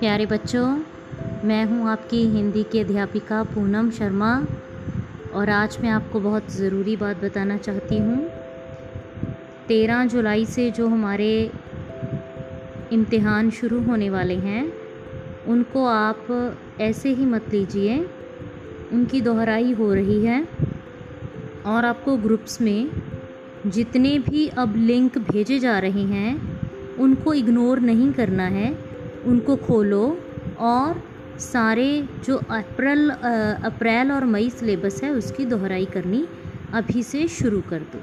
प्यारे 0.00 0.26
बच्चों, 0.26 0.66
मैं 1.44 1.64
हूँ 1.64 1.88
आपकी 1.88 2.20
हिंदी 2.26 2.62
की 2.62 2.78
अध्यापिका 2.78 3.42
पूनम 3.42 3.90
शर्मा 3.90 4.46
और 5.34 5.50
आज 5.50 5.78
मैं 5.82 5.90
आपको 5.90 6.20
बहुत 6.20 6.50
ज़रूरी 6.52 6.96
बात 6.96 7.22
बताना 7.24 7.56
चाहती 7.56 7.98
हूँ। 7.98 8.18
तेरह 9.68 10.04
जुलाई 10.06 10.44
से 10.44 10.70
जो 10.70 10.88
हमारे 10.88 11.50
इम्तिहान 12.92 13.50
शुरू 13.50 13.80
होने 13.82 14.10
वाले 14.10 14.34
हैं, 14.34 14.72
उनको 15.46 15.86
आप 15.86 16.26
ऐसे 16.80 17.08
ही 17.08 17.26
मत 17.26 17.48
लीजिए, 17.52 17.98
उनकी 18.92 19.20
दोहराई 19.20 19.72
हो 19.72 19.94
रही 19.94 20.24
है 20.26 20.48
और 21.66 21.84
आपको 21.84 22.16
ग्रुप्स 22.16 22.60
में 22.60 22.90
जितने 23.66 24.18
भी 24.18 24.48
अब 24.48 24.76
लिंक 24.76 25.18
भेजे 25.18 25.58
जा 25.58 25.78
रहे 25.78 26.04
हैं, 26.04 26.58
उनको 26.96 27.34
इग्नोर 27.34 27.80
नहीं 27.80 28.12
करना 28.12 28.46
है। 28.46 28.85
उनको 29.26 29.56
खोलो 29.56 30.02
और 30.66 31.02
सारे 31.40 31.86
जो 32.26 32.36
अप्रैल 32.50 33.10
अप्रैल 33.70 34.12
और 34.12 34.24
मई 34.24 34.50
सिलेबस 34.50 35.02
है 35.04 35.10
उसकी 35.12 35.44
दोहराई 35.46 35.84
करनी 35.94 36.26
अभी 36.74 37.02
से 37.02 37.26
शुरू 37.30 37.60
कर 37.70 37.80
दो। 37.92 38.00